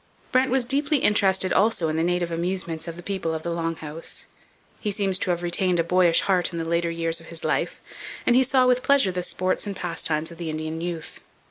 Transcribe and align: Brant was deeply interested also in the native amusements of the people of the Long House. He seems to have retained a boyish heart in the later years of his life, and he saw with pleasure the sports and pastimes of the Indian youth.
Brant 0.31 0.49
was 0.49 0.65
deeply 0.65 0.97
interested 0.97 1.53
also 1.53 1.87
in 1.87 1.95
the 1.95 2.01
native 2.01 2.31
amusements 2.31 2.87
of 2.87 2.95
the 2.97 3.03
people 3.03 3.35
of 3.35 3.43
the 3.43 3.51
Long 3.53 3.75
House. 3.75 4.25
He 4.79 4.89
seems 4.89 5.19
to 5.19 5.29
have 5.29 5.43
retained 5.43 5.79
a 5.79 5.83
boyish 5.83 6.21
heart 6.21 6.51
in 6.51 6.57
the 6.57 6.65
later 6.65 6.89
years 6.89 7.19
of 7.19 7.27
his 7.27 7.43
life, 7.43 7.79
and 8.25 8.35
he 8.35 8.41
saw 8.41 8.65
with 8.65 8.81
pleasure 8.81 9.11
the 9.11 9.21
sports 9.21 9.67
and 9.67 9.75
pastimes 9.75 10.31
of 10.31 10.39
the 10.39 10.49
Indian 10.49 10.81
youth. 10.81 11.19